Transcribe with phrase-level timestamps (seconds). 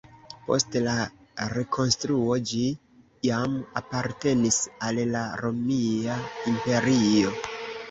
[0.45, 0.93] Post la
[1.51, 2.63] rekonstruo ĝi
[3.29, 6.19] jam apartenis al la Romia
[6.57, 7.39] Imperio.